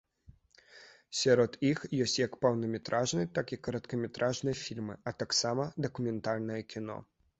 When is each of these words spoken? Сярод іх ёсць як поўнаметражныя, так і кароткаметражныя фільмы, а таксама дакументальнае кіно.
Сярод 1.17 1.51
іх 1.71 1.83
ёсць 2.05 2.17
як 2.21 2.33
поўнаметражныя, 2.45 3.31
так 3.35 3.47
і 3.57 3.59
кароткаметражныя 3.67 4.57
фільмы, 4.63 4.93
а 5.11 5.15
таксама 5.23 5.63
дакументальнае 5.89 6.61
кіно. 6.77 6.97